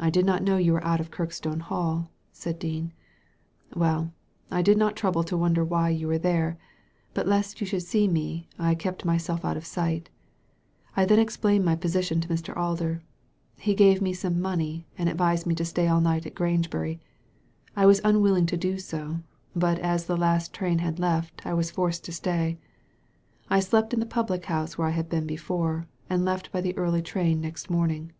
[0.02, 2.94] "I did not know you were out of Kirkstone Hall," said Dean.
[3.76, 4.14] "Well,
[4.50, 6.56] I did not trouble to wonder why you were there;
[7.12, 10.08] but lest you should see me I kept myself out of sight
[10.96, 12.56] I then explained my position to Mr.
[12.56, 13.02] Alder.
[13.58, 16.98] He gave me some money, and advised me to stay all night at Grangebury.
[17.76, 19.20] I was unwilling to do so,
[19.54, 22.56] but as the last train had left I was forced to stay.
[23.50, 26.74] I slept in the public house where I had been before, and left by the
[26.78, 28.12] early train next morning."